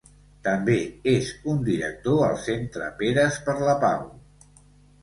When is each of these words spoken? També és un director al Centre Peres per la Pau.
També 0.45 0.77
és 1.11 1.29
un 1.53 1.61
director 1.67 2.25
al 2.29 2.35
Centre 2.47 2.89
Peres 3.03 3.39
per 3.51 3.61
la 3.71 3.79
Pau. 3.87 4.07